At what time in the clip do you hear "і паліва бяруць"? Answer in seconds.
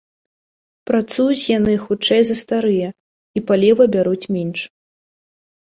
3.37-4.25